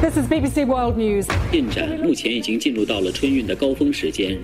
[0.00, 1.26] This is BBC World News.
[1.50, 4.38] 进展目前已经进入到了春运的高峰时间。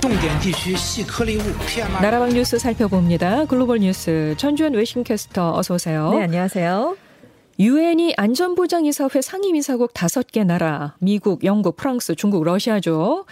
[0.00, 3.44] 重点地区细颗粒物 PM2.5 나라방 뉴스 살펴봅니다.
[3.46, 6.10] 글로벌 뉴스 전주현 외신캐스터 어서 오세요.
[6.12, 6.96] 네, 안녕하세요.
[7.58, 13.24] 유엔이 안전보장이사회 상임이사국 다섯 개 나라, 미국, 영국, 프랑스, 중국, 러시아죠.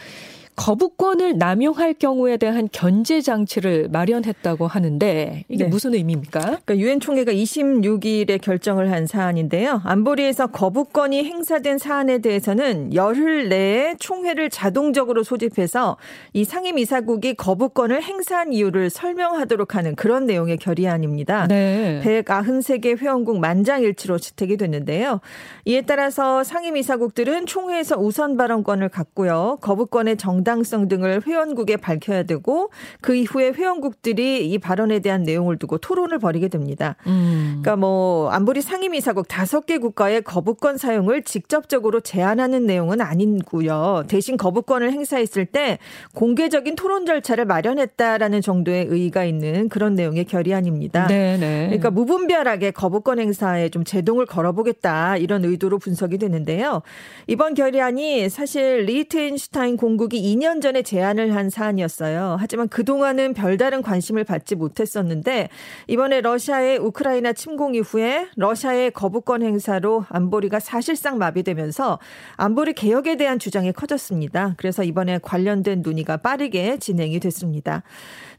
[0.56, 5.70] 거부권을 남용할 경우에 대한 견제 장치를 마련했다고 하는데 이게 네.
[5.70, 6.39] 무슨 의미입니까?
[6.39, 9.82] 그러니까 유엔 총회가 26일에 결정을 한 사안인데요.
[9.84, 15.98] 안보리에서 거부권이 행사된 사안에 대해서는 열흘 내에 총회를 자동적으로 소집해서
[16.32, 21.48] 이 상임 이사국이 거부권을 행사한 이유를 설명하도록 하는 그런 내용의 결의안입니다.
[21.48, 22.01] 네.
[22.04, 25.20] 193개 회원국 만장일치로 채택이 됐는데요.
[25.65, 29.57] 이에 따라서 상임 이사국들은 총회에서 우선 발언권을 갖고요.
[29.60, 32.70] 거부권의 정 당성 등을 회원국에 밝혀야 되고
[33.02, 36.95] 그 이후에 회원국들이 이 발언에 대한 내용을 두고 토론을 벌이게 됩니다.
[37.08, 37.59] 음.
[37.62, 44.06] 그러니까 뭐 안보리 상임이사국 다섯 개 국가의 거부권 사용을 직접적으로 제한하는 내용은 아니고요.
[44.08, 45.80] 대신 거부권을 행사했을 때
[46.14, 51.08] 공개적인 토론 절차를 마련했다라는 정도의 의의가 있는 그런 내용의 결의안입니다.
[51.08, 51.66] 네, 네.
[51.66, 56.84] 그러니까 무분별하게 거부권 행사에 좀 제동을 걸어보겠다 이런 의도로 분석이 되는데요.
[57.28, 62.36] 이번 결의안이 사실 리히트인슈타인 공국이 2년 전에 제안을 한 사안이었어요.
[62.39, 65.50] 하지만 그동안은 별다른 관심을 받지 못했었는데
[65.88, 72.00] 이번에 러시아의 우크라이나 침공 이후에 러시아의 거부권 행사로 안보리가 사실상 마비되면서
[72.36, 74.56] 안보리 개혁에 대한 주장이 커졌습니다.
[74.58, 77.83] 그래서 이번에 관련된 논의가 빠르게 진행이 됐습니다.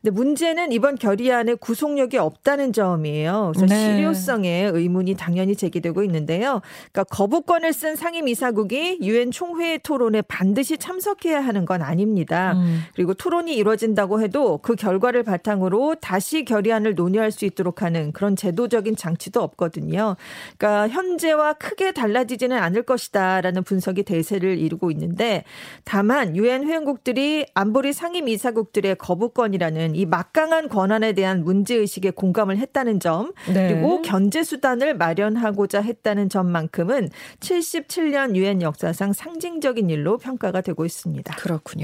[0.03, 3.53] 근데 문제는 이번 결의안에 구속력이 없다는 점이에요.
[3.55, 3.97] 그래서 네.
[3.97, 6.61] 실효성에 의문이 당연히 제기되고 있는데요.
[6.93, 12.53] 그러니까 거부권을 쓴 상임 이사국이 유엔 총회 토론에 반드시 참석해야 하는 건 아닙니다.
[12.55, 12.83] 음.
[12.95, 18.97] 그리고 토론이 이루어진다고 해도 그 결과를 바탕으로 다시 결의안을 논의할 수 있도록 하는 그런 제도적인
[18.97, 20.17] 장치도 없거든요.
[20.59, 25.45] 그러니까 현재와 크게 달라지지는 않을 것이다라는 분석이 대세를 이루고 있는데
[25.85, 33.01] 다만 유엔 회원국들이 안보리 상임 이사국들의 거부권이라는 이 막강한 권한에 대한 문제 의식에 공감을 했다는
[33.01, 33.73] 점 네.
[33.73, 37.11] 그리고 견제 수단을 마련하고자 했다는 점만큼은
[37.41, 41.35] 77년 유엔 역사상 상징적인 일로 평가가 되고 있습니다.
[41.37, 41.76] 그렇군요.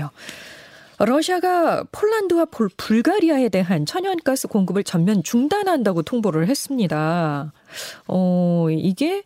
[0.98, 7.52] 러시아가 폴란드와 폴, 불가리아에 대한 천연가스 공급을 전면 중단한다고 통보를 했습니다.
[8.06, 9.24] 어, 이게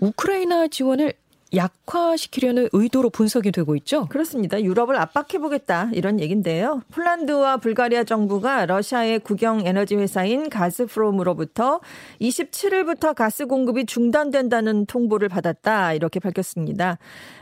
[0.00, 1.12] 우크라이나 지원을
[1.52, 4.06] 약화시키려는 의도로 분석이 되고 있죠.
[4.06, 4.60] 그렇습니다.
[4.60, 6.82] 유럽을 압박해보겠다 이런 얘기인데요.
[6.92, 11.80] 폴란드와 불가리아 정부가 러시아의 국영 에너지 회사인 가스프롬으로부터
[12.20, 16.98] 27일부터 가스 공급이 중단된다는 통보를 받았다 이렇게 밝혔습니다.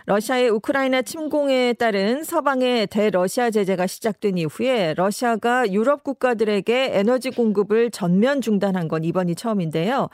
[0.06, 8.40] 러시아의 우크라이나 침공에 따른 서방의 대러시아 제재가 시작된 이후에 러시아가 유럽 국가들에게 에너지 공급을 전면
[8.40, 10.08] 중단한 건 이번이 처음인데요.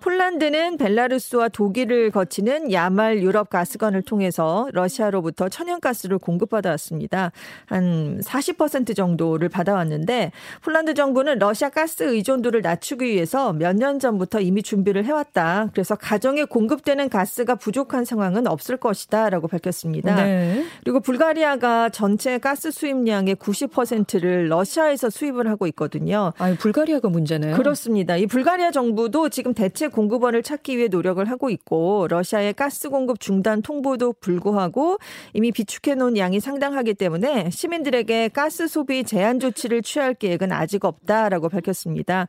[0.00, 7.32] 폴란드는 벨라루스와 독일을 거치는 야말 유럽 가스관을 통해서 러시아로부터 천연가스를 공급받아 왔습니다.
[7.66, 10.32] 한 40% 정도를 받아왔는데
[10.62, 15.70] 폴란드 정부는 러시아 가스 의존도를 낮추기 위해서 몇 년 전부터 이미 준비를 해왔다.
[15.72, 20.14] 그래서 가정에 공급되는 가스가 부족한 상황은 없을 것이다라고 밝혔습니다.
[20.14, 20.64] 네.
[20.84, 26.32] 그리고 불가리아가 전체 가스 수입량의 90%를 러시아에서 수입을 하고 있거든요.
[26.38, 27.56] 아, 불가리아가 문제네요.
[27.56, 28.16] 그렇습니다.
[28.16, 33.62] 이 불가리아 정부도 지금 대체 공급원을 찾기 위해 노력을 하고 있고 러시아의 가스 공급 중단
[33.62, 34.98] 통보도 불구하고
[35.32, 41.48] 이미 비축해 놓은 양이 상당하기 때문에 시민들에게 가스 소비 제한 조치를 취할 계획은 아직 없다라고
[41.48, 42.26] 밝혔습니다.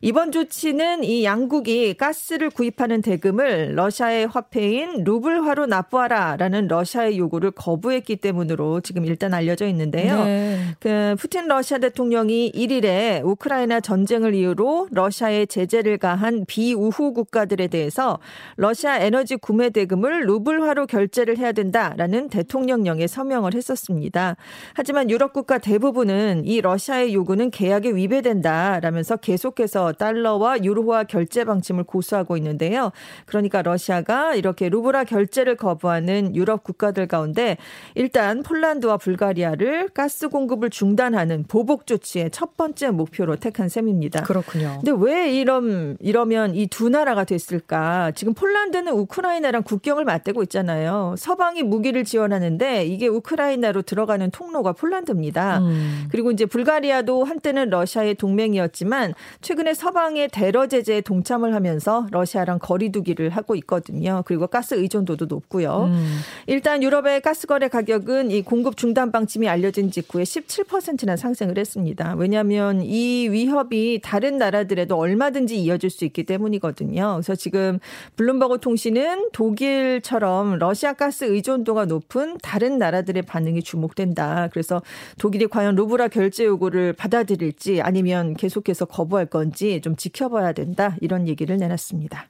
[0.00, 8.80] 이번 조치는 이 양국이 가스를 구입하는 대금을 러시아의 화폐인 루블화로 납부하라라는 러시아의 요구를 거부했기 때문으로
[8.80, 10.24] 지금 일단 알려져 있는데요.
[10.24, 10.58] 네.
[10.78, 18.20] 그 푸틴 러시아 대통령이 1일에 우크라이나 전쟁을 이유로 러시아에 제재를 가한 비우후 국가들에 대해서
[18.56, 24.36] 러시아 에너지 구매 대금을 루블화로 결제를 해야 된다라는 대통령령에 서명을 했었습니다.
[24.74, 32.36] 하지만 유럽 국가 대부분은 이 러시아의 요구는 계약에 위배된다라면서 계속해서 달러와 유로화 결제 방침을 고수하고
[32.36, 32.92] 있는데요.
[33.26, 37.56] 그러니까 러시아가 이렇게 루블화 결제를 거부하는 유럽 국가들 가운데
[37.94, 44.22] 일단 폴란드와 불가리아를 가스 공급을 중단하는 보복 조치의 첫 번째 목표로 택한 셈입니다.
[44.22, 44.80] 그렇군요.
[44.84, 48.12] 근데 왜 이런 이러면 이 두 나라가 됐을까?
[48.14, 51.14] 지금 폴란드는 우크라이나랑 국경을 맞 대고 있잖아요.
[51.18, 55.58] 서방이 무기를 지원하는데 이게 우크라이나로 들어가는 통로가 폴란드입니다.
[55.58, 56.08] 음.
[56.10, 63.54] 그리고 이제 불가리아도 한때는 러시아의 동맹이었지만 최근에 서방의 대러 제재에 동참을 하면서 러시아랑 거리두기를 하고
[63.56, 64.22] 있거든요.
[64.26, 65.84] 그리고 가스 의존도도 높고요.
[65.90, 66.18] 음.
[66.46, 72.14] 일단 유럽의 가스 거래 가격은 이 공급 중단 방침이 알려진 직후에 17%나 상승을 했습니다.
[72.16, 77.14] 왜냐하면 이 위협이 다른 나라들에도 얼마든지 이어질 수 있기 때문이거든요.
[77.14, 77.78] 그래서 지금
[78.16, 84.48] 블룸버그 통신은 독일 처럼 러시아 가스 의존도가 높은 다른 나라들의 반응이 주목된다.
[84.50, 84.80] 그래서
[85.18, 90.96] 독일이 과연 루브라 결제 요구를 받아들일지 아니면 계속해서 거부할 건지 좀 지켜봐야 된다.
[91.02, 92.26] 이런 얘기를 내놨습니다.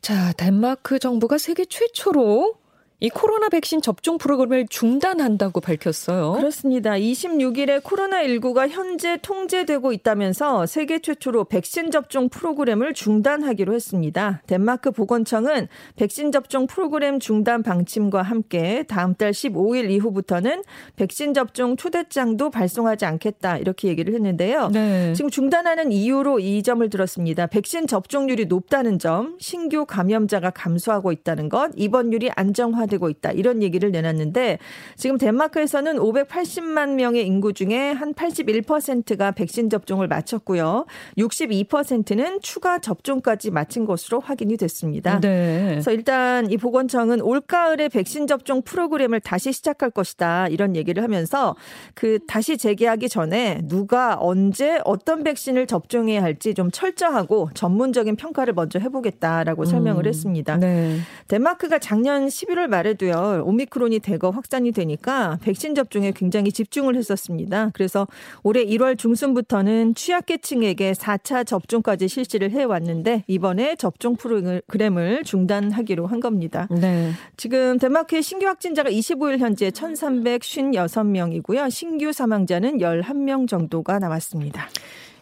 [0.00, 2.54] 자, 덴마크 정부가 세계 최초로
[3.00, 6.32] 이 코로나 백신 접종 프로그램을 중단한다고 밝혔어요.
[6.32, 6.94] 그렇습니다.
[6.94, 14.42] 26일에 코로나19가 현재 통제되고 있다면서 세계 최초로 백신 접종 프로그램을 중단하기로 했습니다.
[14.48, 20.64] 덴마크 보건청은 백신 접종 프로그램 중단 방침과 함께 다음 달 15일 이후부터는
[20.96, 24.70] 백신 접종 초대장도 발송하지 않겠다 이렇게 얘기를 했는데요.
[24.70, 25.12] 네.
[25.12, 27.46] 지금 중단하는 이유로 이 점을 들었습니다.
[27.46, 33.32] 백신 접종률이 높다는 점, 신규 감염자가 감소하고 있다는 것, 입원율이 안정화 되고 있다.
[33.32, 34.58] 이런 얘기를 내놨는데
[34.96, 40.86] 지금 덴마크에서는 580만 명의 인구 중에 한 81%가 백신 접종을 마쳤고요.
[41.16, 45.20] 62%는 추가 접종까지 마친 것으로 확인이 됐습니다.
[45.20, 45.68] 네.
[45.70, 50.48] 그래서 일단 이 보건청은 올가을에 백신 접종 프로그램을 다시 시작할 것이다.
[50.48, 51.56] 이런 얘기를 하면서
[51.94, 58.78] 그 다시 재개하기 전에 누가 언제 어떤 백신을 접종해야 할지 좀 철저하고 전문적인 평가를 먼저
[58.78, 60.08] 해보겠다라고 설명을 음.
[60.08, 60.56] 했습니다.
[60.56, 60.98] 네.
[61.28, 67.70] 덴마크가 작년 11월 말 말에도요, 오미크론이 대거 확산이 되니까 백신 접종에 굉장히 집중을 했었습니다.
[67.74, 68.06] 그래서
[68.42, 76.68] 올해 1월 중순부터는 취약계층에게 4차 접종까지 실시를 해왔는데 이번에 접종 프로그램을 중단하기로 한 겁니다.
[76.70, 77.12] 네.
[77.36, 81.70] 지금 덴마크의 신규 확진자가 25일 현재 1,356명이고요.
[81.70, 84.68] 신규 사망자는 11명 정도가 나왔습니다.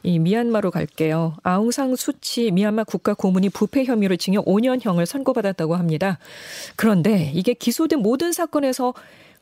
[0.07, 1.35] 이 미얀마로 갈게요.
[1.43, 6.19] 아웅상 수치 미얀마 국가 고문이 부패 혐의로 징역 5년형을 선고받았다고 합니다.
[6.77, 8.95] 그런데 이게 기소된 모든 사건에서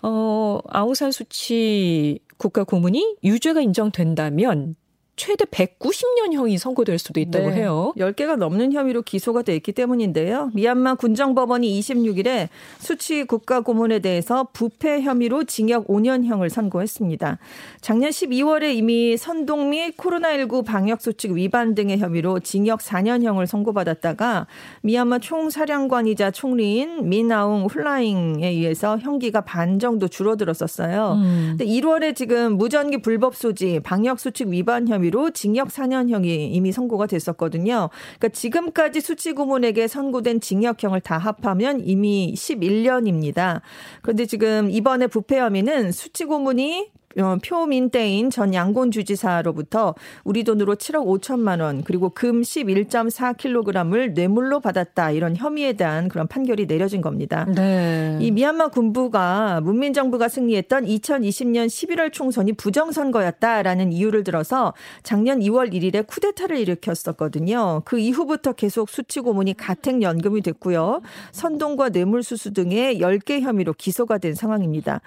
[0.02, 4.75] 어 아웅산 수치 국가 고문이 유죄가 인정된다면
[5.16, 7.56] 최대 190년형이 선고될 수도 있다고 네.
[7.56, 7.93] 해요.
[7.96, 10.50] 10개가 넘는 혐의로 기소가 돼 있기 때문인데요.
[10.55, 17.38] 미얀마 군정법원이 26일에 수치 국가 고문에 대해서 부패 혐의로 징역 5년형을 선고했습니다.
[17.81, 24.49] 작년 12월에 이미 선동 및 코로나19 방역 수칙 위반 등의 혐의로 징역 4년형을 선고받았다가
[24.82, 31.12] 미얀마 총사령관이자 총리인 민아웅 훌라잉에 의해서 형기가 반 정도 줄어들었었어요.
[31.22, 31.55] 음.
[31.56, 37.06] 근데 1월에 지금 무전기 불법 소지, 방역 수칙 위반 혐의 혐의로 징역 4년형이 이미 선고가
[37.06, 37.91] 됐었거든요.
[38.19, 43.61] 그러니까 지금까지 수치고문에게 선고된 징역형을 다 합하면 이미 11년입니다.
[44.03, 47.04] 그런데 지금 이번에 부패 혐의는 수치고문이 어,
[47.43, 49.94] 표민대인 전 양곤 주지사로부터
[50.25, 56.66] 우리 돈으로 7억 5천만 원 그리고 금 11.4kg을 뇌물로 받았다 이런 혐의에 대한 그런 판결이
[56.66, 57.46] 내려진 겁니다.
[57.55, 58.19] 네.
[58.20, 66.06] 이 미얀마 군부가 문민 정부가 승리했던 2020년 11월 총선이 부정선거였다라는 이유를 들어서 작년 2월 1일에
[66.06, 67.82] 쿠데타를 일으켰었거든요.
[67.84, 71.00] 그 이후부터 계속 수치 고문이 가택 연금이 됐고요.
[71.32, 75.00] 선동과 뇌물 수수 등의 10개 혐의로 기소가 된 상황입니다.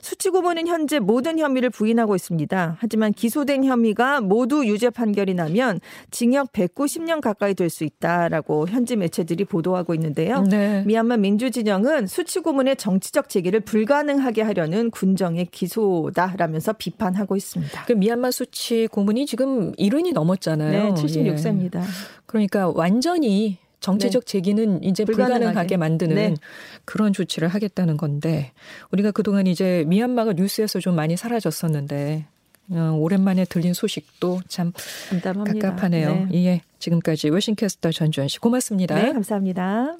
[0.00, 2.76] 수치 고문은 현재 모든 혐의 혐의를 부인하고 있습니다.
[2.80, 5.80] 하지만 기소된 혐의가 모두 유죄 판결이 나면
[6.10, 10.42] 징역 190년 가까이 될 수 있다라고 현지 매체들이 보도하고 있는데요.
[10.42, 10.84] 네.
[10.86, 17.84] 미얀마 민주진영은 수치 고문의 정치적 제기를 불가능하게 하려는 군정의 기소다라면서 비판하고 있습니다.
[17.86, 20.94] 그 미얀마 수치 고문이 지금 1년이 넘었잖아요.
[20.94, 21.80] 네, 76세입니다.
[21.80, 21.84] 예.
[22.26, 24.32] 그러니까 완전히 정치적 네.
[24.32, 26.34] 제기는 이제 불가능하게, 불가능하게 만드는 네.
[26.84, 28.52] 그런 조치를 하겠다는 건데
[28.90, 32.24] 우리가 그동안 이제 미얀마가 뉴스에서 좀 많이 사라졌었는데
[32.70, 34.72] 어, 오랜만에 들린 소식도 참
[35.10, 35.68] 답답합니다.
[35.68, 36.28] 갑갑하네요.
[36.30, 36.44] 네.
[36.46, 36.60] 예.
[36.78, 38.94] 지금까지 웨싱캐스터 전주현 씨 고맙습니다.
[38.94, 39.96] 네, 감사합니다.